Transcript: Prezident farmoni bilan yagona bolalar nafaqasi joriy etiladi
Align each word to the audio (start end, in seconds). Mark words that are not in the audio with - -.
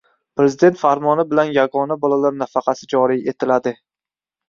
Prezident 0.39 0.79
farmoni 0.83 1.27
bilan 1.35 1.53
yagona 1.59 1.99
bolalar 2.07 2.37
nafaqasi 2.43 2.93
joriy 2.97 3.33
etiladi 3.37 3.79